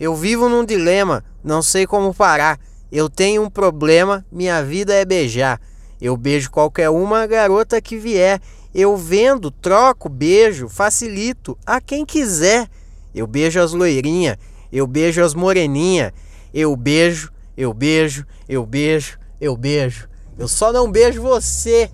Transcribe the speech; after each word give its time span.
Eu 0.00 0.16
vivo 0.16 0.48
num 0.48 0.64
dilema, 0.64 1.22
não 1.44 1.60
sei 1.60 1.86
como 1.86 2.14
parar. 2.14 2.58
Eu 2.90 3.10
tenho 3.10 3.42
um 3.42 3.50
problema, 3.50 4.24
minha 4.32 4.64
vida 4.64 4.94
é 4.94 5.04
beijar. 5.04 5.60
Eu 6.00 6.16
beijo 6.16 6.50
qualquer 6.50 6.88
uma 6.88 7.26
garota 7.26 7.82
que 7.82 7.98
vier. 7.98 8.40
Eu 8.74 8.96
vendo, 8.96 9.50
troco, 9.50 10.08
beijo, 10.08 10.70
facilito 10.70 11.58
a 11.66 11.82
quem 11.82 12.06
quiser. 12.06 12.66
Eu 13.14 13.26
beijo 13.26 13.60
as 13.60 13.74
loirinhas, 13.74 14.38
eu 14.72 14.86
beijo 14.86 15.22
as 15.22 15.34
moreninhas. 15.34 16.12
Eu 16.54 16.74
beijo, 16.74 17.30
eu 17.54 17.74
beijo, 17.74 18.24
eu 18.48 18.64
beijo, 18.64 19.18
eu 19.38 19.54
beijo. 19.54 20.08
Eu 20.38 20.48
só 20.48 20.72
não 20.72 20.90
beijo 20.90 21.20
você. 21.20 21.90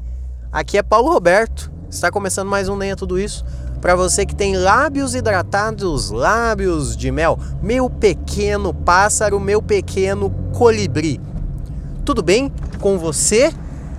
Aqui 0.53 0.79
é 0.79 0.83
Paulo 0.83 1.13
Roberto. 1.13 1.73
Está 1.91 2.13
começando 2.13 2.49
mais 2.49 2.69
um 2.69 2.77
Nem 2.77 2.93
é 2.93 2.97
Tudo 2.97 3.19
Isso. 3.19 3.45
Para 3.81 3.95
você 3.95 4.25
que 4.25 4.35
tem 4.35 4.57
lábios 4.57 5.15
hidratados, 5.15 6.11
lábios 6.11 6.97
de 6.97 7.11
mel, 7.11 7.39
meu 7.63 7.89
pequeno 7.91 8.73
pássaro, 8.73 9.39
meu 9.39 9.61
pequeno 9.63 10.31
colibri. 10.53 11.21
Tudo 12.05 12.23
bem 12.23 12.53
com 12.81 12.99
você? 12.99 13.53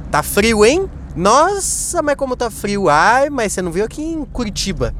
Tá 0.09 0.23
frio, 0.23 0.66
hein? 0.66 0.90
Nossa, 1.16 2.02
mas 2.02 2.16
como 2.16 2.35
tá 2.35 2.49
frio. 2.49 2.90
Ai, 2.90 3.30
mas 3.30 3.54
você 3.54 3.62
não 3.62 3.71
viu 3.71 3.84
aqui 3.84 4.04
em 4.04 4.23
Curitiba. 4.26 4.94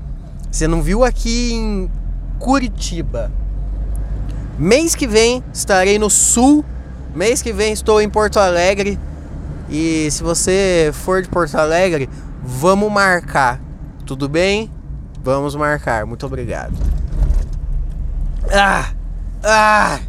Você 0.52 0.68
não 0.68 0.82
viu 0.82 1.04
aqui 1.04 1.54
em 1.54 1.92
Curitiba. 2.40 3.32
Mês 4.58 4.96
que 4.96 5.08
vem 5.08 5.44
estarei 5.54 6.00
no 6.00 6.10
sul. 6.10 6.66
Mês 7.16 7.42
que 7.42 7.54
vem 7.54 7.74
estou 7.74 8.02
em 8.02 8.10
Porto 8.10 8.40
Alegre. 8.40 9.00
E 9.70 10.10
se 10.12 10.24
você 10.24 10.92
for 10.94 11.22
de 11.22 11.30
Porto 11.30 11.56
Alegre, 11.56 12.10
vamos 12.44 12.92
marcar. 12.92 13.67
Tudo 14.08 14.30
bem? 14.30 14.72
Vamos 15.22 15.54
marcar. 15.54 16.06
Muito 16.06 16.26
obrigado. 16.26 16.74
Ah! 18.50 18.94
Ah! 19.44 20.00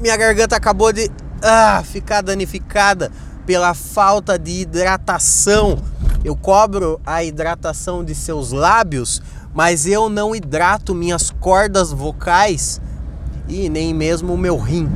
Minha 0.00 0.16
garganta 0.16 0.56
acabou 0.56 0.90
de 0.94 1.10
ah, 1.42 1.82
ficar 1.84 2.22
danificada 2.22 3.12
pela 3.44 3.74
falta 3.74 4.38
de 4.38 4.62
hidratação. 4.62 5.78
Eu 6.24 6.34
cobro 6.34 6.98
a 7.04 7.22
hidratação 7.22 8.02
de 8.02 8.14
seus 8.14 8.50
lábios, 8.50 9.20
mas 9.52 9.86
eu 9.86 10.08
não 10.08 10.34
hidrato 10.34 10.94
minhas 10.94 11.30
cordas 11.30 11.92
vocais 11.92 12.80
e 13.46 13.68
nem 13.68 13.92
mesmo 13.92 14.32
o 14.32 14.38
meu 14.38 14.56
rim. 14.56 14.90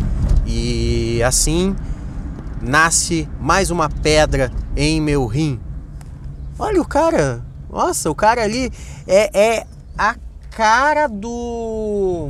E 0.47 1.23
assim 1.23 1.77
nasce 2.63 3.29
mais 3.39 3.71
uma 3.71 3.91
pedra 3.91 4.51
em 4.75 5.03
meu 5.03 5.27
rim. 5.27 5.61
Olha 6.59 6.81
o 6.81 6.87
cara, 6.87 7.45
nossa, 7.73 8.11
o 8.11 8.15
cara 8.15 8.43
ali 8.43 8.71
é, 9.07 9.57
é 9.57 9.67
a 9.97 10.15
cara 10.51 11.07
do 11.07 12.29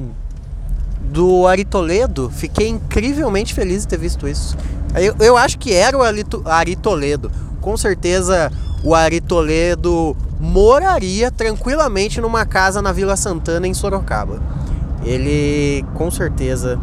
do 1.03 1.47
Ari 1.47 1.65
Toledo. 1.65 2.31
Fiquei 2.31 2.69
incrivelmente 2.69 3.53
feliz 3.53 3.83
de 3.83 3.89
ter 3.89 3.99
visto 3.99 4.29
isso. 4.29 4.57
Eu, 4.95 5.17
eu 5.19 5.37
acho 5.37 5.59
que 5.59 5.73
era 5.73 5.99
o 5.99 6.03
Ari 6.03 6.77
Toledo. 6.77 7.31
Com 7.61 7.77
certeza 7.77 8.51
o 8.85 8.95
Ari 8.95 9.21
Toledo 9.21 10.17
moraria 10.41 11.31
tranquilamente 11.31 12.21
numa 12.21 12.47
casa 12.47 12.81
na 12.81 12.93
Vila 12.93 13.17
Santana 13.17 13.67
em 13.67 13.75
Sorocaba. 13.75 14.41
Ele 15.05 15.85
com 15.95 16.11
certeza 16.11 16.79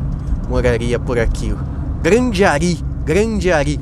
moraria 0.50 1.00
por 1.00 1.18
aqui. 1.18 1.56
Grande 2.02 2.44
Ari, 2.44 2.84
grande 3.06 3.52
Ari. 3.52 3.80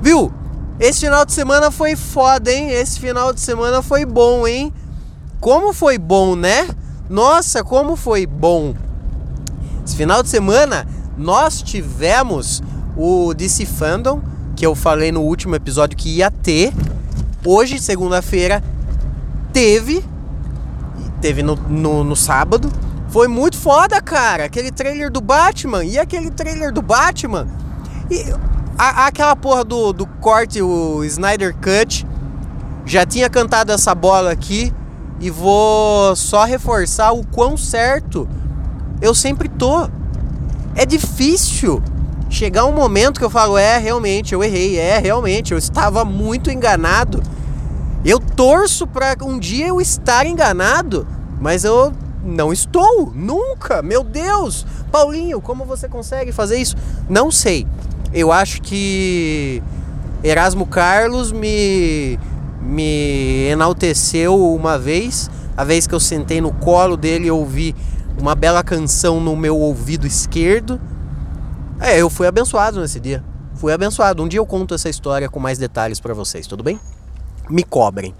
Viu? 0.00 0.32
Esse 0.78 1.00
final 1.00 1.24
de 1.24 1.32
semana 1.32 1.70
foi 1.70 1.94
foda, 1.94 2.52
hein? 2.52 2.70
Esse 2.70 2.98
final 2.98 3.32
de 3.32 3.40
semana 3.40 3.80
foi 3.80 4.04
bom, 4.04 4.46
hein? 4.46 4.72
Como 5.40 5.72
foi 5.72 5.98
bom, 5.98 6.34
né? 6.34 6.68
Nossa, 7.08 7.62
como 7.62 7.94
foi 7.94 8.26
bom. 8.26 8.74
Esse 9.86 9.94
final 9.94 10.22
de 10.22 10.28
semana 10.28 10.86
nós 11.16 11.62
tivemos 11.62 12.62
o 12.96 13.32
DC 13.34 13.66
Fandom, 13.66 14.20
que 14.56 14.66
eu 14.66 14.74
falei 14.74 15.12
no 15.12 15.20
último 15.20 15.54
episódio 15.54 15.96
que 15.96 16.16
ia 16.16 16.30
ter. 16.30 16.72
Hoje, 17.44 17.78
segunda-feira, 17.78 18.62
teve. 19.52 20.04
Teve 21.20 21.42
no, 21.42 21.54
no, 21.54 22.02
no 22.02 22.16
sábado. 22.16 22.68
Foi 23.10 23.28
muito 23.28 23.56
foda, 23.56 24.00
cara. 24.00 24.46
Aquele 24.46 24.72
trailer 24.72 25.08
do 25.08 25.20
Batman. 25.20 25.84
E 25.84 25.98
aquele 25.98 26.30
trailer 26.30 26.72
do 26.72 26.82
Batman. 26.82 27.46
E 28.10 28.24
a, 28.78 29.06
aquela 29.06 29.36
porra 29.36 29.64
do, 29.64 29.92
do 29.92 30.06
corte, 30.06 30.60
o 30.60 31.04
Snyder 31.04 31.54
Cut, 31.54 32.06
já 32.84 33.06
tinha 33.06 33.30
cantado 33.30 33.72
essa 33.72 33.94
bola 33.94 34.30
aqui 34.30 34.72
e 35.20 35.30
vou 35.30 36.14
só 36.16 36.44
reforçar 36.44 37.12
o 37.12 37.24
quão 37.24 37.56
certo 37.56 38.28
eu 39.00 39.14
sempre 39.14 39.48
tô. 39.48 39.88
É 40.74 40.84
difícil 40.84 41.82
chegar 42.28 42.64
um 42.64 42.72
momento 42.72 43.18
que 43.18 43.24
eu 43.24 43.30
falo, 43.30 43.56
é, 43.56 43.78
realmente, 43.78 44.34
eu 44.34 44.42
errei, 44.42 44.76
é, 44.78 44.98
realmente, 44.98 45.52
eu 45.52 45.58
estava 45.58 46.04
muito 46.04 46.50
enganado. 46.50 47.22
Eu 48.04 48.18
torço 48.18 48.86
para 48.86 49.16
um 49.22 49.38
dia 49.38 49.68
eu 49.68 49.80
estar 49.80 50.26
enganado, 50.26 51.06
mas 51.40 51.64
eu 51.64 51.92
não 52.22 52.52
estou, 52.52 53.12
nunca, 53.14 53.82
meu 53.82 54.02
Deus. 54.02 54.66
Paulinho, 54.90 55.40
como 55.40 55.64
você 55.64 55.88
consegue 55.88 56.32
fazer 56.32 56.58
isso? 56.58 56.76
Não 57.08 57.30
sei 57.30 57.66
eu 58.14 58.30
acho 58.30 58.62
que 58.62 59.62
Erasmo 60.22 60.64
Carlos 60.66 61.32
me, 61.32 62.18
me 62.62 63.48
enalteceu 63.48 64.54
uma 64.54 64.78
vez, 64.78 65.28
a 65.56 65.64
vez 65.64 65.86
que 65.86 65.94
eu 65.94 66.00
sentei 66.00 66.40
no 66.40 66.52
colo 66.52 66.96
dele 66.96 67.26
e 67.26 67.30
ouvi 67.30 67.74
uma 68.18 68.34
bela 68.34 68.62
canção 68.62 69.20
no 69.20 69.36
meu 69.36 69.58
ouvido 69.58 70.06
esquerdo. 70.06 70.80
É, 71.80 72.00
eu 72.00 72.08
fui 72.08 72.26
abençoado 72.26 72.80
nesse 72.80 73.00
dia. 73.00 73.22
Fui 73.56 73.72
abençoado. 73.72 74.22
Um 74.22 74.28
dia 74.28 74.38
eu 74.38 74.46
conto 74.46 74.74
essa 74.74 74.88
história 74.88 75.28
com 75.28 75.40
mais 75.40 75.58
detalhes 75.58 75.98
para 75.98 76.14
vocês, 76.14 76.46
tudo 76.46 76.62
bem? 76.62 76.78
Me 77.50 77.64
cobrem. 77.64 78.14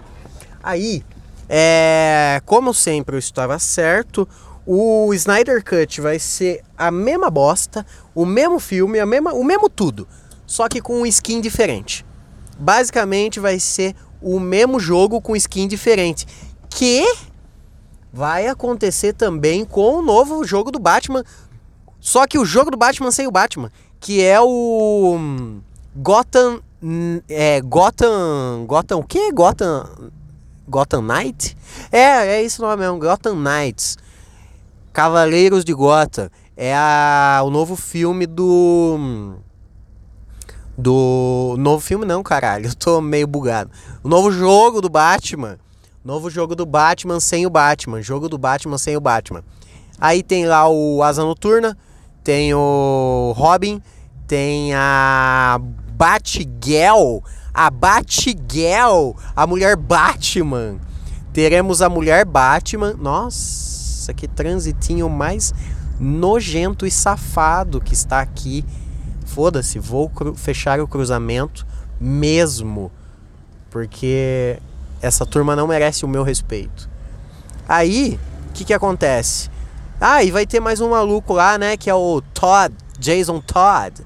Aí, 0.61 1.03
é, 1.47 2.41
como 2.45 2.73
sempre 2.73 3.15
eu 3.15 3.19
estava 3.19 3.57
certo, 3.59 4.27
o 4.65 5.13
Snyder 5.13 5.63
Cut 5.63 6.01
vai 6.01 6.17
ser 6.17 6.63
a 6.77 6.89
mesma 6.89 7.29
bosta, 7.29 7.85
o 8.13 8.25
mesmo 8.25 8.59
filme, 8.59 8.99
a 8.99 9.05
mesma, 9.05 9.33
o 9.33 9.43
mesmo 9.43 9.69
tudo, 9.69 10.07
só 10.45 10.67
que 10.67 10.81
com 10.81 11.01
um 11.01 11.05
skin 11.05 11.39
diferente. 11.39 12.05
Basicamente 12.57 13.39
vai 13.39 13.59
ser 13.59 13.95
o 14.21 14.39
mesmo 14.39 14.79
jogo 14.79 15.21
com 15.21 15.35
skin 15.35 15.67
diferente, 15.67 16.25
que 16.69 17.05
vai 18.11 18.47
acontecer 18.47 19.13
também 19.13 19.65
com 19.65 19.97
o 19.97 20.01
novo 20.01 20.43
jogo 20.43 20.71
do 20.71 20.79
Batman, 20.79 21.23
só 21.99 22.25
que 22.25 22.39
o 22.39 22.45
jogo 22.45 22.71
do 22.71 22.77
Batman 22.77 23.11
sem 23.11 23.27
o 23.27 23.31
Batman, 23.31 23.71
que 23.99 24.23
é 24.23 24.39
o 24.41 25.15
hum, 25.17 25.61
Gotham 25.95 26.61
é 27.27 27.61
Gotham 27.61 28.65
Gotham 28.67 28.99
o 28.99 29.03
que? 29.03 29.31
Gotham 29.31 30.11
Gotham 30.67 31.01
Knight? 31.01 31.57
É, 31.91 32.27
é 32.27 32.43
isso 32.43 32.63
o 32.63 32.67
nome 32.67 32.83
mesmo, 32.83 32.99
Gotham 32.99 33.35
Knights. 33.35 33.97
Cavaleiros 34.95 35.65
de 35.65 35.73
Gota 35.73 36.31
é 36.55 36.73
a, 36.73 37.41
o 37.43 37.49
novo 37.49 37.75
filme 37.75 38.25
do. 38.25 39.35
Do. 40.77 41.55
Novo 41.59 41.83
filme 41.83 42.05
não, 42.05 42.23
caralho. 42.23 42.67
Eu 42.71 42.75
tô 42.75 43.01
meio 43.01 43.27
bugado. 43.27 43.69
O 44.01 44.07
novo 44.07 44.31
jogo 44.31 44.79
do 44.79 44.87
Batman. 44.87 45.57
Novo 46.01 46.29
jogo 46.29 46.55
do 46.55 46.65
Batman 46.65 47.19
sem 47.19 47.45
o 47.45 47.49
Batman. 47.49 48.01
Jogo 48.01 48.29
do 48.29 48.37
Batman 48.37 48.77
sem 48.77 48.95
o 48.95 49.01
Batman. 49.01 49.43
Aí 49.99 50.23
tem 50.23 50.45
lá 50.45 50.69
o 50.69 51.03
Asa 51.03 51.25
Noturna. 51.25 51.77
Tem 52.23 52.53
o 52.53 53.33
Robin. 53.35 53.81
Tem 54.25 54.73
a 54.73 55.59
Batgirl. 55.91 57.19
A 57.53 57.69
Batgirl. 57.69 59.11
A 59.35 59.45
mulher 59.45 59.75
Batman. 59.75 60.79
Teremos 61.33 61.81
a 61.81 61.89
mulher 61.89 62.23
Batman. 62.23 62.93
Nossa 62.93 63.74
nossa, 64.05 64.13
que 64.13 64.27
transitinho 64.27 65.09
mais 65.09 65.53
nojento 65.99 66.85
e 66.85 66.91
safado 66.91 67.81
que 67.81 67.93
está 67.93 68.19
aqui. 68.19 68.63
Foda-se, 69.25 69.79
vou 69.79 70.11
fechar 70.35 70.79
o 70.79 70.87
cruzamento 70.87 71.65
mesmo. 71.99 72.91
Porque 73.71 74.59
essa 75.01 75.25
turma 75.25 75.55
não 75.55 75.67
merece 75.67 76.05
o 76.05 76.07
meu 76.07 76.23
respeito. 76.23 76.89
Aí, 77.67 78.19
o 78.49 78.53
que, 78.53 78.65
que 78.65 78.73
acontece? 78.73 79.49
Ah, 79.99 80.23
e 80.23 80.29
vai 80.29 80.45
ter 80.45 80.59
mais 80.59 80.79
um 80.79 80.91
maluco 80.91 81.33
lá, 81.33 81.57
né? 81.57 81.75
Que 81.75 81.89
é 81.89 81.95
o 81.95 82.21
Todd, 82.33 82.75
Jason 82.99 83.41
Todd. 83.41 84.05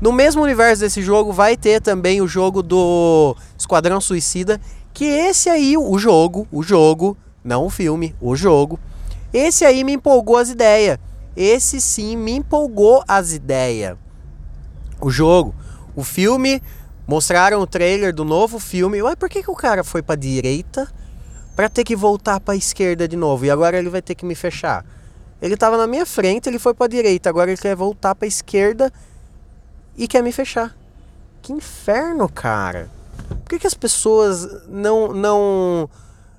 No 0.00 0.12
mesmo 0.12 0.42
universo 0.42 0.80
desse 0.80 1.02
jogo 1.02 1.32
vai 1.32 1.56
ter 1.56 1.80
também 1.80 2.20
o 2.20 2.26
jogo 2.26 2.62
do 2.62 3.36
Esquadrão 3.56 4.00
Suicida. 4.00 4.60
Que 4.92 5.04
esse 5.04 5.48
aí, 5.48 5.76
o 5.76 5.96
jogo, 5.98 6.48
o 6.50 6.62
jogo, 6.62 7.16
não 7.44 7.66
o 7.66 7.70
filme, 7.70 8.14
o 8.20 8.34
jogo, 8.34 8.78
esse 9.32 9.64
aí 9.64 9.84
me 9.84 9.92
empolgou 9.92 10.36
as 10.36 10.50
ideias. 10.50 10.98
Esse 11.36 11.80
sim 11.80 12.16
me 12.16 12.32
empolgou 12.32 13.02
as 13.06 13.32
ideias. 13.32 13.96
O 15.00 15.10
jogo, 15.10 15.54
o 15.94 16.02
filme, 16.02 16.62
mostraram 17.06 17.60
o 17.60 17.66
trailer 17.66 18.14
do 18.14 18.24
novo 18.24 18.58
filme. 18.58 19.02
Ué, 19.02 19.16
por 19.16 19.28
que, 19.28 19.42
que 19.42 19.50
o 19.50 19.54
cara 19.54 19.82
foi 19.82 20.02
pra 20.02 20.14
direita 20.16 20.92
para 21.56 21.68
ter 21.68 21.84
que 21.84 21.96
voltar 21.96 22.40
pra 22.40 22.56
esquerda 22.56 23.08
de 23.08 23.16
novo? 23.16 23.44
E 23.44 23.50
agora 23.50 23.78
ele 23.78 23.88
vai 23.88 24.02
ter 24.02 24.14
que 24.14 24.24
me 24.24 24.34
fechar. 24.34 24.84
Ele 25.40 25.56
tava 25.56 25.76
na 25.76 25.86
minha 25.86 26.04
frente, 26.04 26.48
ele 26.48 26.58
foi 26.58 26.74
pra 26.74 26.86
direita, 26.86 27.30
agora 27.30 27.50
ele 27.50 27.60
quer 27.60 27.74
voltar 27.74 28.14
pra 28.14 28.28
esquerda 28.28 28.92
e 29.96 30.06
quer 30.06 30.22
me 30.22 30.32
fechar. 30.32 30.76
Que 31.40 31.52
inferno, 31.52 32.28
cara. 32.28 32.90
Por 33.28 33.48
que, 33.48 33.58
que 33.60 33.66
as 33.66 33.74
pessoas 33.74 34.66
não 34.68 35.12
não 35.12 35.88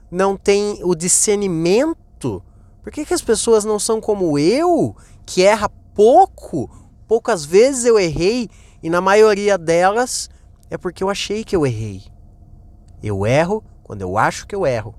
não 0.10 0.38
têm 0.38 0.80
o 0.84 0.94
discernimento? 0.94 2.44
Por 2.82 2.92
que, 2.92 3.06
que 3.06 3.14
as 3.14 3.22
pessoas 3.22 3.64
não 3.64 3.78
são 3.78 4.02
como 4.02 4.38
eu, 4.38 4.96
que 5.26 5.44
erra 5.44 5.70
pouco? 5.94 6.70
Poucas 7.08 7.46
vezes 7.46 7.86
eu 7.86 8.00
errei 8.00 8.50
e 8.82 8.90
na 8.90 9.02
maioria 9.02 9.58
delas 9.58 10.30
é 10.70 10.78
porque 10.78 11.04
eu 11.04 11.10
achei 11.10 11.44
que 11.44 11.56
eu 11.56 11.66
errei. 11.66 12.04
Eu 13.04 13.26
erro 13.26 13.64
quando 13.84 14.02
eu 14.02 14.18
acho 14.18 14.48
que 14.48 14.56
eu 14.56 14.66
erro. 14.66 14.96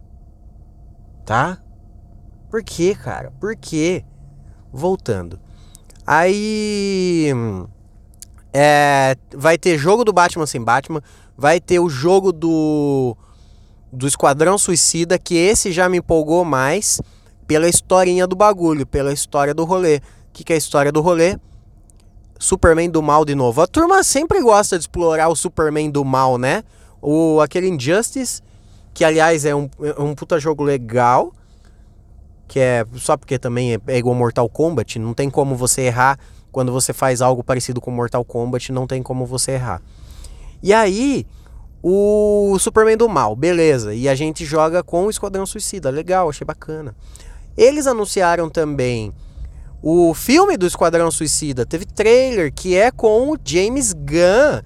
Tá? 1.24 1.58
Por 2.50 2.62
quê, 2.62 2.94
cara? 2.94 3.30
Por 3.40 3.56
quê? 3.56 4.04
Voltando. 4.70 5.40
Aí. 6.06 7.32
É, 8.52 9.16
vai 9.34 9.56
ter 9.56 9.78
jogo 9.78 10.04
do 10.04 10.12
Batman 10.12 10.46
sem 10.46 10.62
Batman. 10.62 11.02
Vai 11.36 11.58
ter 11.60 11.80
o 11.80 11.88
jogo 11.88 12.32
do. 12.32 13.16
Do 13.90 14.06
Esquadrão 14.06 14.58
Suicida. 14.58 15.18
Que 15.18 15.34
esse 15.36 15.72
já 15.72 15.88
me 15.88 15.98
empolgou 15.98 16.44
mais. 16.44 17.00
Pela 17.52 17.68
historinha 17.68 18.26
do 18.26 18.34
bagulho. 18.34 18.86
Pela 18.86 19.12
história 19.12 19.52
do 19.52 19.64
rolê. 19.64 19.96
O 19.96 20.00
que, 20.32 20.44
que 20.44 20.52
é 20.52 20.56
a 20.56 20.58
história 20.58 20.90
do 20.90 21.00
rolê? 21.00 21.38
Superman 22.38 22.90
do 22.90 23.02
mal 23.02 23.24
de 23.24 23.34
novo. 23.34 23.60
A 23.60 23.66
turma 23.66 24.02
sempre 24.02 24.40
gosta 24.40 24.78
de 24.78 24.84
explorar 24.84 25.28
o 25.28 25.36
Superman 25.36 25.90
do 25.90 26.04
mal, 26.04 26.38
né? 26.38 26.64
O, 27.00 27.40
aquele 27.40 27.68
Injustice. 27.68 28.42
Que 28.94 29.04
aliás 29.04 29.44
é 29.44 29.54
um, 29.54 29.68
é 29.80 30.00
um 30.00 30.14
puta 30.14 30.38
jogo 30.38 30.62
legal 30.62 31.32
que 32.52 32.60
é 32.60 32.84
só 32.96 33.16
porque 33.16 33.38
também 33.38 33.72
é, 33.72 33.78
é 33.86 33.96
igual 33.96 34.14
Mortal 34.14 34.46
Kombat, 34.46 34.98
não 34.98 35.14
tem 35.14 35.30
como 35.30 35.56
você 35.56 35.82
errar 35.82 36.18
quando 36.50 36.70
você 36.70 36.92
faz 36.92 37.22
algo 37.22 37.42
parecido 37.42 37.80
com 37.80 37.90
Mortal 37.90 38.22
Kombat, 38.26 38.70
não 38.72 38.86
tem 38.86 39.02
como 39.02 39.24
você 39.24 39.52
errar. 39.52 39.80
E 40.62 40.70
aí, 40.70 41.26
o 41.82 42.54
Superman 42.60 42.98
do 42.98 43.08
Mal, 43.08 43.34
beleza. 43.34 43.94
E 43.94 44.06
a 44.06 44.14
gente 44.14 44.44
joga 44.44 44.82
com 44.82 45.06
o 45.06 45.10
Esquadrão 45.10 45.46
Suicida, 45.46 45.88
legal, 45.88 46.28
achei 46.28 46.44
bacana. 46.44 46.94
Eles 47.56 47.86
anunciaram 47.86 48.48
também 48.48 49.12
o 49.82 50.14
filme 50.14 50.56
do 50.56 50.66
Esquadrão 50.66 51.10
Suicida, 51.10 51.66
teve 51.66 51.84
trailer 51.84 52.52
que 52.54 52.76
é 52.76 52.90
com 52.90 53.32
o 53.32 53.36
James 53.44 53.92
Gunn. 53.92 54.62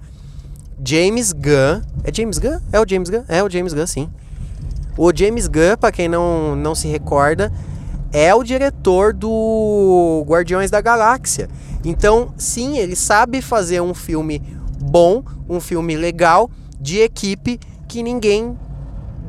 James 0.85 1.33
Gunn, 1.33 1.81
é 2.03 2.13
James 2.13 2.37
Gunn? 2.37 2.59
É 2.71 2.79
o 2.79 2.87
James 2.87 3.09
Gunn? 3.09 3.23
É 3.27 3.43
o 3.43 3.49
James 3.49 3.73
Gunn, 3.73 3.87
sim. 3.87 4.09
O 4.95 5.11
James 5.15 5.47
Gunn, 5.47 5.75
para 5.79 5.91
quem 5.91 6.07
não, 6.07 6.55
não 6.55 6.75
se 6.75 6.87
recorda, 6.87 7.51
é 8.13 8.33
o 8.33 8.43
diretor 8.43 9.11
do 9.13 10.23
Guardiões 10.27 10.69
da 10.69 10.81
Galáxia. 10.81 11.49
Então, 11.83 12.33
sim, 12.37 12.77
ele 12.77 12.95
sabe 12.95 13.41
fazer 13.41 13.81
um 13.81 13.93
filme 13.93 14.41
bom, 14.79 15.23
um 15.49 15.59
filme 15.59 15.95
legal, 15.97 16.49
de 16.79 16.99
equipe 16.99 17.59
que 17.87 18.03
ninguém 18.03 18.57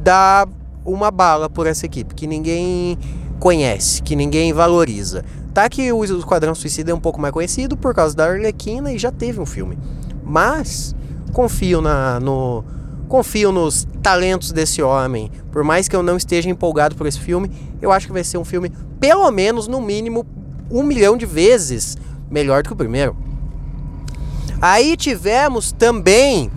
dá 0.02 0.46
uma 0.84 1.10
bala 1.10 1.48
por 1.48 1.66
essa 1.66 1.86
equipe, 1.86 2.14
que 2.14 2.26
ninguém 2.26 2.98
conhece, 3.38 4.02
que 4.02 4.16
ninguém 4.16 4.52
valoriza. 4.52 5.24
Tá 5.54 5.68
que 5.68 5.92
o 5.92 6.04
Esquadrão 6.04 6.54
Suicida 6.54 6.90
é 6.90 6.94
um 6.94 7.00
pouco 7.00 7.20
mais 7.20 7.32
conhecido 7.32 7.76
por 7.76 7.94
causa 7.94 8.14
da 8.14 8.26
Arlequina 8.26 8.92
e 8.92 8.98
já 8.98 9.10
teve 9.10 9.40
um 9.40 9.46
filme. 9.46 9.78
Mas 10.22 10.94
confio 11.32 11.80
na, 11.80 12.20
no, 12.20 12.64
confio 13.08 13.50
nos 13.50 13.86
talentos 14.02 14.52
desse 14.52 14.82
homem. 14.82 15.30
Por 15.50 15.64
mais 15.64 15.88
que 15.88 15.96
eu 15.96 16.02
não 16.02 16.16
esteja 16.16 16.48
empolgado 16.48 16.94
por 16.94 17.06
esse 17.06 17.18
filme, 17.18 17.50
eu 17.80 17.90
acho 17.90 18.06
que 18.06 18.12
vai 18.12 18.22
ser 18.22 18.38
um 18.38 18.44
filme, 18.44 18.70
pelo 19.00 19.30
menos, 19.30 19.66
no 19.66 19.80
mínimo, 19.80 20.26
um 20.70 20.82
milhão 20.82 21.16
de 21.16 21.26
vezes 21.26 21.96
melhor 22.30 22.62
do 22.62 22.68
que 22.68 22.72
o 22.72 22.76
primeiro. 22.76 23.16
Aí 24.60 24.96
tivemos 24.96 25.72
também 25.72 26.50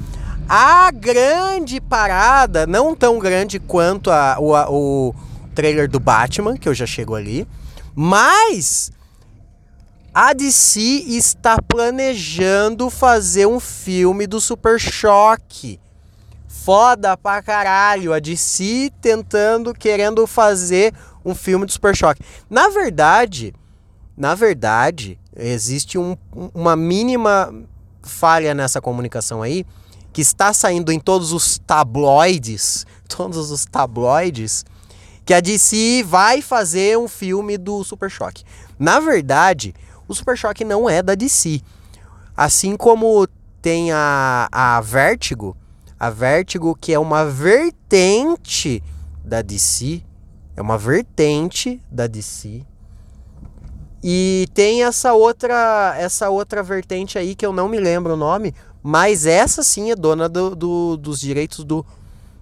a 0.49 0.91
grande 0.91 1.79
parada, 1.79 2.67
não 2.67 2.95
tão 2.95 3.17
grande 3.19 3.59
quanto 3.59 4.11
a, 4.11 4.37
o, 4.39 4.55
a, 4.55 4.69
o 4.69 5.15
trailer 5.53 5.89
do 5.89 5.99
Batman, 5.99 6.57
que 6.57 6.67
eu 6.67 6.73
já 6.73 6.85
chego 6.85 7.15
ali, 7.15 7.47
mas 7.95 8.91
a 10.13 10.33
DC 10.33 10.81
está 10.81 11.61
planejando 11.61 12.89
fazer 12.89 13.45
um 13.45 13.59
filme 13.59 14.27
do 14.27 14.41
Super 14.41 14.79
Choque 14.79 15.79
foda 16.63 17.17
pra 17.17 17.41
caralho. 17.41 18.13
A 18.13 18.19
DC 18.19 18.91
tentando, 19.01 19.73
querendo 19.73 20.27
fazer 20.27 20.93
um 21.25 21.33
filme 21.33 21.65
de 21.65 21.73
Super 21.73 21.95
Choque. 21.95 22.21
Na 22.49 22.69
verdade, 22.69 23.53
na 24.15 24.35
verdade, 24.35 25.19
existe 25.35 25.97
um, 25.97 26.15
uma 26.53 26.75
mínima 26.75 27.53
falha 28.03 28.53
nessa 28.53 28.81
comunicação 28.81 29.41
aí, 29.41 29.65
que 30.13 30.21
está 30.21 30.53
saindo 30.53 30.91
em 30.91 30.99
todos 30.99 31.31
os 31.31 31.57
tabloides, 31.59 32.85
todos 33.07 33.49
os 33.51 33.65
tabloides, 33.65 34.65
que 35.25 35.33
a 35.33 35.39
DC 35.39 36.03
vai 36.03 36.41
fazer 36.41 36.97
um 36.97 37.07
filme 37.07 37.57
do 37.57 37.83
Super 37.83 38.09
Choque. 38.09 38.43
Na 38.77 38.99
verdade, 38.99 39.73
o 40.07 40.13
Super 40.13 40.37
Choque 40.37 40.65
não 40.65 40.89
é 40.89 41.01
da 41.01 41.15
DC. 41.15 41.61
Assim 42.35 42.75
como 42.75 43.27
tem 43.61 43.91
a, 43.91 44.47
a 44.51 44.81
Vertigo, 44.81 45.55
a 45.99 46.09
Vertigo, 46.09 46.75
que 46.75 46.93
é 46.93 46.99
uma 46.99 47.25
vertente 47.25 48.83
da 49.23 49.41
DC, 49.41 50.01
é 50.55 50.61
uma 50.61 50.77
vertente 50.77 51.81
da 51.91 52.07
DC. 52.07 52.65
E 54.03 54.47
tem 54.53 54.83
essa 54.83 55.13
outra, 55.13 55.95
essa 55.97 56.29
outra 56.29 56.63
vertente 56.63 57.19
aí 57.19 57.35
que 57.35 57.45
eu 57.45 57.53
não 57.53 57.67
me 57.67 57.79
lembro 57.79 58.15
o 58.15 58.17
nome, 58.17 58.55
mas 58.81 59.27
essa 59.27 59.61
sim 59.61 59.91
é 59.91 59.95
dona 59.95 60.27
do, 60.27 60.55
do, 60.55 60.97
dos 60.97 61.19
direitos 61.19 61.63
do, 61.63 61.85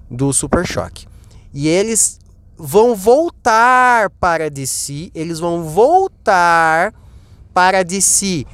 do 0.10 0.32
Super 0.32 0.66
Choque. 0.66 1.06
E 1.54 1.68
eles 1.68 2.18
vão 2.60 2.94
voltar 2.94 4.10
para 4.20 4.50
DC, 4.50 5.12
eles 5.16 5.40
vão 5.40 5.64
voltar 5.64 6.94
para 7.54 7.84
DC 7.84 8.46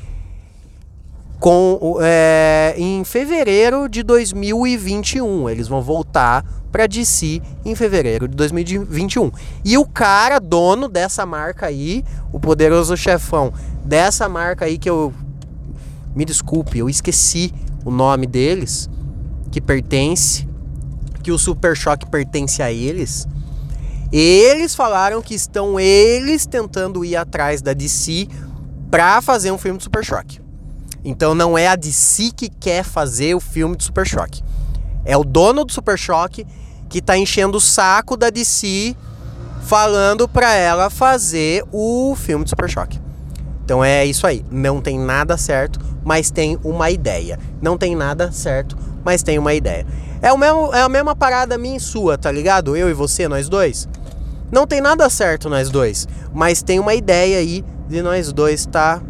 com 1.40 1.98
é, 2.02 2.76
em 2.78 3.04
fevereiro 3.04 3.90
de 3.90 4.04
2021. 4.04 5.50
Eles 5.50 5.68
vão 5.68 5.82
voltar 5.82 6.46
para 6.72 6.88
DC 6.88 7.42
em 7.66 7.74
fevereiro 7.74 8.28
de 8.28 8.36
2021. 8.36 9.32
E 9.64 9.78
o 9.78 9.86
cara, 9.86 10.40
dono 10.40 10.88
dessa 10.88 11.26
marca 11.26 11.66
aí, 11.66 12.04
o 12.32 12.40
poderoso 12.40 12.96
chefão 12.96 13.52
dessa 13.84 14.30
marca 14.30 14.66
aí 14.66 14.78
que 14.78 14.90
eu 14.90 15.14
me 16.16 16.26
desculpe, 16.26 16.78
eu 16.78 16.90
esqueci 16.90 17.52
o 17.84 17.92
nome 17.92 18.28
deles, 18.28 18.90
que 19.52 19.60
pertence, 19.60 20.48
que 21.24 21.32
o 21.32 21.40
Super 21.40 21.76
Choque 21.76 22.06
pertence 22.06 22.62
a 22.62 22.72
eles. 22.72 23.28
Eles 24.12 24.76
falaram 24.76 25.22
que 25.22 25.34
estão 25.34 25.80
eles 25.80 26.46
tentando 26.46 27.04
ir 27.04 27.16
atrás 27.16 27.62
da 27.62 27.74
DC 27.74 28.28
para 28.90 29.22
fazer 29.22 29.52
um 29.52 29.58
filme 29.58 29.78
de 29.78 29.84
Super 29.84 30.04
Choque. 30.04 30.40
Então 31.04 31.36
não 31.36 31.58
é 31.58 31.68
a 31.68 31.76
DC 31.76 32.32
que 32.36 32.50
quer 32.50 32.84
fazer 32.84 33.36
o 33.36 33.40
filme 33.40 33.76
de 33.76 33.84
Super 33.84 34.08
Choque. 34.08 34.44
É 35.04 35.16
o 35.16 35.24
dono 35.24 35.64
do 35.66 35.72
Super 35.72 35.98
Choque 35.98 36.46
que 36.90 37.02
tá 37.02 37.18
enchendo 37.18 37.58
o 37.58 37.62
saco 37.62 38.16
da 38.16 38.30
DC 38.30 38.96
falando 39.64 40.28
para 40.28 40.54
ela 40.54 40.90
fazer 40.90 41.64
o 41.72 42.16
filme 42.16 42.44
de 42.44 42.50
Super 42.52 42.70
Choque. 42.70 43.00
Então 43.64 43.84
é 43.84 44.06
isso 44.06 44.28
aí. 44.28 44.46
Não 44.52 44.80
tem 44.80 44.98
nada 44.98 45.38
certo, 45.38 45.80
mas 46.04 46.30
tem 46.30 46.58
uma 46.64 46.92
ideia. 46.92 47.40
Não 47.62 47.78
tem 47.78 47.96
nada 47.96 48.32
certo, 48.32 48.78
mas 49.04 49.24
tem 49.24 49.40
uma 49.40 49.54
ideia. 49.54 49.86
É, 50.26 50.34
o 50.34 50.40
mesmo, 50.40 50.74
é 50.74 50.82
a 50.82 50.90
mesma 50.90 51.16
parada 51.16 51.56
minha 51.56 51.78
e 51.78 51.80
sua, 51.80 52.18
tá 52.18 52.32
ligado? 52.32 52.76
Eu 52.76 52.90
e 52.90 52.94
você, 52.94 53.28
nós 53.28 53.48
dois. 53.48 53.88
Não 54.52 54.66
tem 54.66 54.82
nada 54.82 55.08
certo 55.08 55.52
nós 55.52 55.70
dois, 55.70 56.08
mas 56.34 56.64
tem 56.64 56.80
uma 56.80 56.96
ideia 56.96 57.38
aí 57.38 57.64
de 57.88 58.02
nós 58.02 58.34
dois 58.34 58.66
tá 58.66 59.04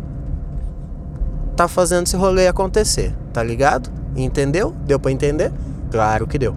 tá 1.56 1.70
fazendo 1.70 2.06
esse 2.06 2.18
rolê 2.18 2.50
acontecer, 2.50 3.16
tá 3.32 3.42
ligado? 3.42 3.90
Entendeu? 4.14 4.76
Deu 4.86 5.00
para 5.00 5.10
entender? 5.10 5.54
Claro 5.90 6.28
que 6.28 6.38
deu. 6.38 6.54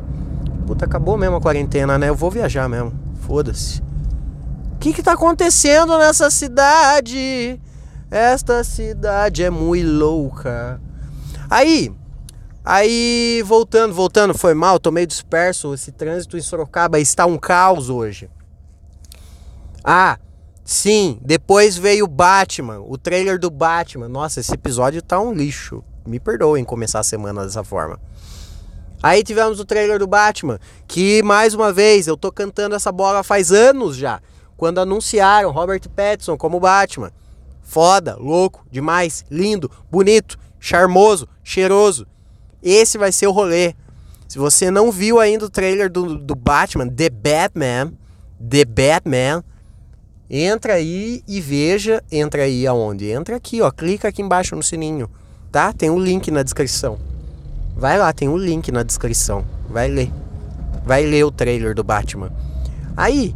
Puta, 0.67 0.87
acabou 0.87 1.17
mesmo 1.17 1.37
a 1.37 1.41
quarentena, 1.41 1.97
né? 1.97 2.09
Eu 2.09 2.17
vou 2.17 2.29
viajar 2.29 2.69
mesmo. 2.69 2.93
Foda-se. 3.21 3.81
O 4.73 4.79
que 4.81 4.93
que 4.93 5.05
tá 5.05 5.13
acontecendo 5.13 5.97
nessa 5.99 6.33
cidade? 6.33 7.61
Esta 8.11 8.65
cidade 8.65 9.45
é 9.45 9.51
muito 9.51 9.89
louca. 9.89 10.81
Aí, 11.49 11.93
aí 12.69 13.43
voltando, 13.47 13.95
voltando, 13.95 14.37
foi 14.37 14.55
mal, 14.55 14.79
tô 14.79 14.91
meio 14.91 15.07
disperso. 15.07 15.75
Esse 15.75 15.93
trânsito 15.93 16.37
em 16.37 16.43
Sorocaba 16.43 17.01
está 17.01 17.27
um 17.27 17.39
caos 17.39 17.89
hoje. 17.91 18.31
Ah, 19.83 20.19
Sim, 20.69 21.19
depois 21.23 21.79
veio 21.79 22.05
o 22.05 22.07
Batman, 22.07 22.81
o 22.81 22.99
trailer 22.99 23.39
do 23.39 23.49
Batman. 23.49 24.07
Nossa, 24.07 24.39
esse 24.39 24.53
episódio 24.53 25.01
tá 25.01 25.19
um 25.19 25.33
lixo. 25.33 25.83
Me 26.07 26.21
perdoem 26.21 26.63
começar 26.63 27.01
a 27.01 27.03
semana 27.03 27.43
dessa 27.43 27.65
forma. 27.65 27.99
Aí 29.03 29.23
tivemos 29.23 29.59
o 29.61 29.65
trailer 29.65 29.99
do 29.99 30.07
Batman, 30.07 30.59
que 30.87 31.23
mais 31.23 31.55
uma 31.55 31.73
vez 31.73 32.07
eu 32.07 32.19
tô 32.19 32.31
cantando 32.31 32.75
essa 32.75 32.93
bola 32.93 33.23
faz 33.23 33.51
anos 33.51 33.97
já. 33.97 34.21
quando 34.59 34.79
anunciaram 34.79 35.53
Robert 35.53 35.89
Pattinson 35.89 36.37
como 36.37 36.61
Batman. 36.61 37.13
Foda, 37.63 38.19
louco, 38.21 38.67
demais, 38.71 39.25
lindo, 39.31 39.71
bonito, 39.91 40.39
charmoso, 40.61 41.27
cheiroso. 41.43 42.07
Esse 42.63 42.99
vai 42.99 43.13
ser 43.13 43.27
o 43.27 43.33
rolê. 43.33 43.75
Se 44.27 44.39
você 44.39 44.71
não 44.71 44.93
viu 44.93 45.19
ainda 45.19 45.47
o 45.47 45.51
trailer 45.51 45.91
do, 45.91 46.19
do 46.19 46.35
Batman, 46.35 46.89
The 46.89 47.09
Batman, 47.09 47.93
The 48.39 48.65
Batman, 48.65 49.45
entra 50.29 50.75
aí 50.75 51.23
e 51.27 51.41
veja. 51.41 52.03
Entra 52.13 52.43
aí 52.43 52.67
aonde? 52.67 53.11
Entra 53.11 53.37
aqui, 53.37 53.63
ó. 53.63 53.71
Clica 53.71 54.09
aqui 54.09 54.21
embaixo 54.21 54.55
no 54.55 54.63
sininho, 54.63 55.09
tá? 55.51 55.73
Tem 55.73 55.89
um 55.89 55.99
link 55.99 56.31
na 56.31 56.43
descrição. 56.43 56.99
Vai 57.75 57.97
lá, 57.97 58.13
tem 58.13 58.29
um 58.29 58.37
link 58.37 58.71
na 58.71 58.83
descrição. 58.83 59.45
Vai 59.69 59.89
ler. 59.89 60.11
Vai 60.85 61.05
ler 61.05 61.25
o 61.25 61.31
trailer 61.31 61.75
do 61.75 61.85
Batman. 61.85 62.33
Aí, 62.97 63.35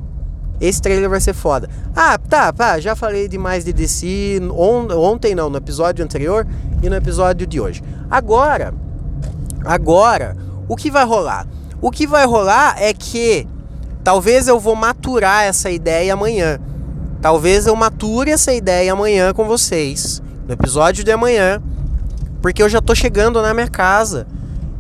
esse 0.60 0.82
trailer 0.82 1.08
vai 1.08 1.20
ser 1.20 1.32
foda. 1.32 1.70
Ah, 1.94 2.18
tá, 2.18 2.52
pá, 2.52 2.78
já 2.78 2.94
falei 2.94 3.28
demais 3.28 3.64
de 3.64 3.72
DC 3.72 4.40
on, 4.52 4.88
ontem 4.96 5.34
não, 5.34 5.48
no 5.48 5.56
episódio 5.56 6.04
anterior 6.04 6.46
e 6.82 6.90
no 6.90 6.96
episódio 6.96 7.46
de 7.46 7.60
hoje. 7.60 7.82
Agora, 8.10 8.74
agora, 9.64 10.36
o 10.68 10.76
que 10.76 10.90
vai 10.90 11.04
rolar? 11.04 11.46
O 11.80 11.90
que 11.90 12.06
vai 12.06 12.24
rolar 12.26 12.76
é 12.78 12.92
que 12.92 13.46
talvez 14.04 14.48
eu 14.48 14.58
vou 14.58 14.74
maturar 14.74 15.44
essa 15.44 15.70
ideia 15.70 16.14
amanhã. 16.14 16.58
Talvez 17.20 17.66
eu 17.66 17.76
mature 17.76 18.30
essa 18.30 18.52
ideia 18.52 18.92
amanhã 18.92 19.32
com 19.32 19.46
vocês, 19.46 20.22
no 20.46 20.52
episódio 20.52 21.04
de 21.04 21.12
amanhã, 21.12 21.62
porque 22.40 22.62
eu 22.62 22.68
já 22.68 22.80
tô 22.80 22.94
chegando 22.94 23.40
na 23.40 23.54
minha 23.54 23.68
casa 23.68 24.26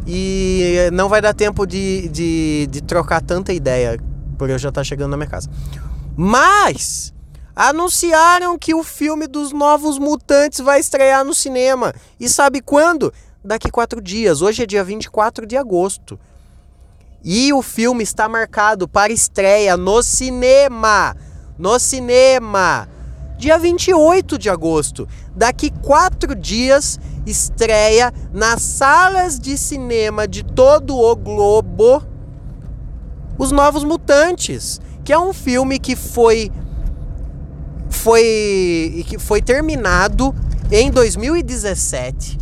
e 0.06 0.88
não 0.92 1.08
vai 1.08 1.20
dar 1.20 1.32
tempo 1.32 1.66
de, 1.66 2.08
de, 2.08 2.68
de 2.70 2.80
trocar 2.82 3.20
tanta 3.20 3.52
ideia 3.52 3.98
por 4.36 4.50
eu 4.50 4.58
já 4.58 4.72
tá 4.72 4.82
chegando 4.82 5.12
na 5.12 5.16
minha 5.16 5.28
casa. 5.28 5.48
Mas 6.16 7.14
anunciaram 7.54 8.58
que 8.58 8.74
o 8.74 8.82
filme 8.82 9.28
dos 9.28 9.52
Novos 9.52 9.98
Mutantes 9.98 10.58
vai 10.58 10.80
estrear 10.80 11.24
no 11.24 11.32
cinema. 11.32 11.94
E 12.18 12.28
sabe 12.28 12.60
quando? 12.60 13.12
Daqui 13.44 13.70
quatro 13.70 14.00
dias. 14.00 14.40
Hoje 14.40 14.62
é 14.62 14.66
dia 14.66 14.84
24 14.84 15.44
de 15.46 15.56
agosto. 15.56 16.18
E 17.24 17.52
o 17.52 17.60
filme 17.60 18.04
está 18.04 18.28
marcado 18.28 18.86
para 18.86 19.12
estreia 19.12 19.76
no 19.76 20.00
cinema. 20.02 21.16
No 21.58 21.78
cinema. 21.78 22.88
Dia 23.36 23.58
28 23.58 24.38
de 24.38 24.48
agosto. 24.48 25.08
Daqui 25.34 25.70
quatro 25.82 26.36
dias, 26.36 27.00
estreia 27.26 28.12
nas 28.32 28.62
salas 28.62 29.40
de 29.40 29.58
cinema 29.58 30.28
de 30.28 30.44
todo 30.44 30.96
o 30.96 31.16
globo 31.16 32.02
os 33.38 33.50
Novos 33.50 33.82
Mutantes, 33.82 34.80
que 35.02 35.12
é 35.12 35.18
um 35.18 35.32
filme 35.32 35.78
que 35.80 35.96
foi 35.96 36.52
foi 37.90 39.04
que 39.06 39.18
foi 39.18 39.42
terminado 39.42 40.34
em 40.70 40.90
2017 40.90 42.41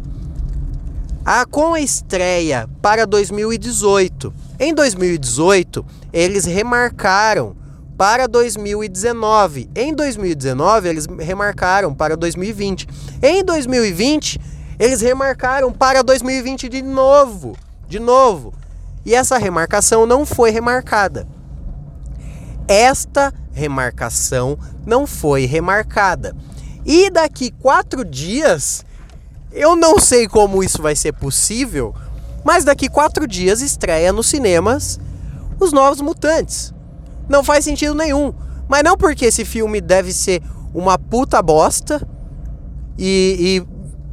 a, 1.25 1.45
com 1.45 1.75
a 1.75 1.81
estreia 1.81 2.69
para 2.81 3.07
2018. 3.07 4.33
Em 4.59 4.75
2018, 4.75 5.85
eles 6.12 6.45
remarcaram 6.45 7.57
para 7.97 8.27
2019. 8.27 9.69
Em 9.75 9.95
2019, 9.95 10.89
eles 10.89 11.07
remarcaram 11.19 11.95
para 11.95 12.17
2020. 12.17 12.89
Em 13.23 13.45
2020, 13.45 14.41
eles 14.79 15.00
remarcaram 15.00 15.71
para 15.73 16.03
2020 16.03 16.69
de 16.69 16.81
novo. 16.81 17.57
De 17.87 17.99
novo. 17.99 18.55
E 19.05 19.15
essa 19.15 19.37
remarcação 19.37 20.07
não 20.07 20.25
foi 20.25 20.50
remarcada. 20.50 21.27
Esta 22.67 23.35
remarcação 23.53 24.59
não 24.87 25.07
foi 25.07 25.45
remarcada. 25.45 26.35
E 26.87 27.11
daqui 27.11 27.50
quatro 27.50 28.05
dias, 28.05 28.85
eu 29.52 29.75
não 29.75 29.99
sei 29.99 30.28
como 30.28 30.62
isso 30.62 30.80
vai 30.80 30.95
ser 30.95 31.12
possível, 31.12 31.95
mas 32.45 32.64
daqui 32.64 32.88
quatro 32.88 33.26
dias 33.26 33.61
estreia 33.61 34.12
nos 34.12 34.26
cinemas 34.26 34.99
Os 35.59 35.73
Novos 35.73 36.00
Mutantes. 36.00 36.73
Não 37.28 37.45
faz 37.45 37.64
sentido 37.64 37.95
nenhum. 37.95 38.33
Mas 38.69 38.83
não 38.85 38.97
porque 38.97 39.26
esse 39.26 39.45
filme 39.45 39.80
deve 39.80 40.12
ser 40.12 40.40
uma 40.73 40.97
puta 40.97 41.42
bosta 41.42 42.07
e, 42.97 43.64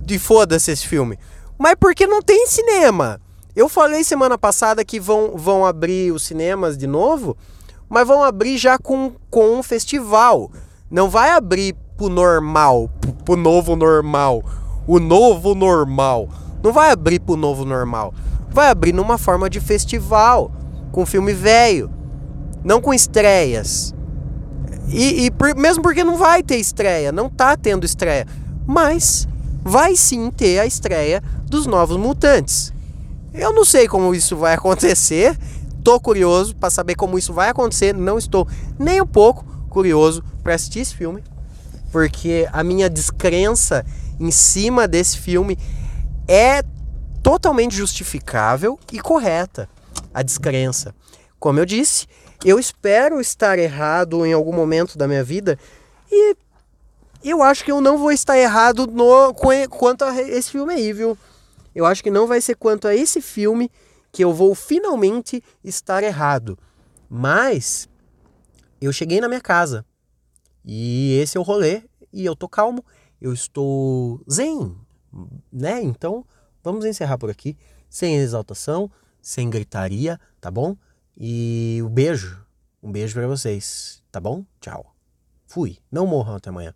e, 0.07 0.19
foda-se 0.19 0.71
esse 0.71 0.87
filme. 0.87 1.19
Mas 1.57 1.75
porque 1.79 2.07
não 2.07 2.21
tem 2.21 2.47
cinema. 2.47 3.21
Eu 3.55 3.69
falei 3.69 4.03
semana 4.03 4.37
passada 4.37 4.83
que 4.83 4.99
vão, 4.99 5.33
vão 5.35 5.65
abrir 5.65 6.11
os 6.11 6.23
cinemas 6.23 6.77
de 6.77 6.87
novo, 6.87 7.37
mas 7.87 8.07
vão 8.07 8.23
abrir 8.23 8.57
já 8.57 8.77
com, 8.77 9.13
com 9.29 9.57
um 9.57 9.63
festival. 9.63 10.51
Não 10.89 11.09
vai 11.09 11.31
abrir 11.31 11.75
pro 11.95 12.09
normal, 12.09 12.89
pro, 12.99 13.13
pro 13.13 13.35
novo 13.35 13.75
normal. 13.75 14.43
O 14.87 14.99
novo 14.99 15.53
normal. 15.53 16.29
Não 16.63 16.71
vai 16.71 16.91
abrir 16.91 17.19
pro 17.19 17.35
novo 17.35 17.65
normal. 17.65 18.13
Vai 18.49 18.69
abrir 18.69 18.93
numa 18.93 19.17
forma 19.17 19.49
de 19.49 19.59
festival, 19.59 20.51
com 20.91 21.05
filme 21.05 21.33
velho, 21.33 21.91
não 22.63 22.81
com 22.81 22.93
estreias. 22.93 23.93
E, 24.87 25.25
e 25.25 25.31
por, 25.31 25.53
mesmo 25.55 25.83
porque 25.83 26.03
não 26.03 26.15
vai 26.15 26.41
ter 26.41 26.57
estreia, 26.57 27.11
não 27.11 27.29
tá 27.29 27.55
tendo 27.57 27.85
estreia. 27.85 28.25
Mas 28.65 29.27
vai 29.63 29.95
sim 29.95 30.31
ter 30.31 30.59
a 30.59 30.65
estreia 30.65 31.21
dos 31.45 31.65
Novos 31.65 31.97
Mutantes. 31.97 32.73
Eu 33.33 33.53
não 33.53 33.65
sei 33.65 33.87
como 33.87 34.15
isso 34.15 34.35
vai 34.35 34.53
acontecer. 34.55 35.37
Tô 35.83 35.99
curioso 35.99 36.55
para 36.55 36.69
saber 36.69 36.95
como 36.95 37.17
isso 37.17 37.33
vai 37.33 37.49
acontecer. 37.49 37.93
Não 37.93 38.17
estou 38.17 38.47
nem 38.79 39.01
um 39.01 39.07
pouco 39.07 39.45
curioso 39.69 40.23
para 40.41 40.55
assistir 40.55 40.79
esse 40.79 40.95
filme, 40.95 41.23
porque 41.91 42.47
a 42.51 42.63
minha 42.63 42.89
descrença 42.89 43.85
em 44.19 44.31
cima 44.31 44.87
desse 44.87 45.17
filme 45.17 45.57
é 46.27 46.63
totalmente 47.21 47.75
justificável 47.75 48.79
e 48.91 48.99
correta. 48.99 49.69
A 50.13 50.23
descrença. 50.23 50.95
Como 51.39 51.59
eu 51.59 51.65
disse, 51.65 52.07
eu 52.43 52.59
espero 52.59 53.19
estar 53.19 53.59
errado 53.59 54.25
em 54.25 54.33
algum 54.33 54.53
momento 54.53 54.97
da 54.97 55.07
minha 55.07 55.23
vida 55.23 55.57
e 56.11 56.35
eu 57.23 57.43
acho 57.43 57.63
que 57.63 57.71
eu 57.71 57.81
não 57.81 57.97
vou 57.97 58.11
estar 58.11 58.37
errado 58.37 58.87
no, 58.87 59.33
quanto 59.69 60.03
a 60.03 60.21
esse 60.21 60.51
filme 60.51 60.73
aí, 60.73 60.93
viu? 60.93 61.17
eu 61.77 61.85
acho 61.85 62.01
que 62.01 62.09
não 62.09 62.25
vai 62.25 62.41
ser 62.41 62.55
quanto 62.55 62.87
a 62.87 62.95
esse 62.95 63.21
filme 63.21 63.69
que 64.11 64.23
eu 64.23 64.33
vou 64.33 64.55
finalmente 64.55 65.43
estar 65.63 66.03
errado. 66.03 66.57
Mas 67.07 67.87
eu 68.81 68.91
cheguei 68.91 69.21
na 69.21 69.27
minha 69.27 69.39
casa 69.39 69.85
e 70.65 71.19
esse 71.21 71.37
é 71.37 71.39
o 71.39 71.43
rolê 71.43 71.83
e 72.11 72.25
eu 72.25 72.35
tô 72.35 72.49
calmo, 72.49 72.83
eu 73.21 73.33
estou 73.33 74.21
zen, 74.29 74.75
né? 75.51 75.81
Então 75.81 76.25
vamos 76.63 76.85
encerrar 76.85 77.17
por 77.17 77.29
aqui, 77.29 77.57
sem 77.89 78.15
exaltação, 78.15 78.89
sem 79.21 79.49
gritaria, 79.49 80.19
tá 80.39 80.51
bom? 80.51 80.75
E 81.17 81.79
um 81.83 81.89
beijo, 81.89 82.45
um 82.81 82.91
beijo 82.91 83.13
para 83.13 83.27
vocês, 83.27 84.03
tá 84.11 84.19
bom? 84.19 84.45
Tchau. 84.59 84.95
Fui, 85.45 85.77
não 85.91 86.05
morram 86.05 86.35
até 86.35 86.49
amanhã. 86.49 86.73